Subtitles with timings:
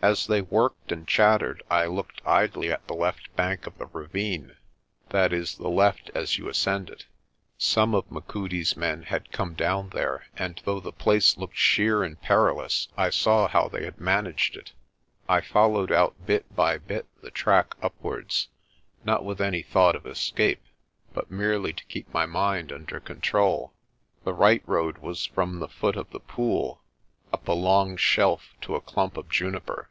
[0.00, 4.54] As they worked and chattered I looked idly at the left bank of the ravine
[5.08, 7.06] that is, the left as you ascend it.
[7.56, 12.22] Some of Machudi's men had come down there and, though the place looked sheer and
[12.22, 14.70] perilous, I saw how they had managed it.
[15.28, 18.46] I followed out bit by bit the track upwards,
[19.02, 20.62] not with any thought of escape
[21.12, 23.20] but merely to keep my mind under con MORNING IN
[24.22, 24.32] THE BERG 185 trol.
[24.32, 26.82] The right road was from the foot of the pool
[27.30, 29.90] up a long shelf to a clump of juniper.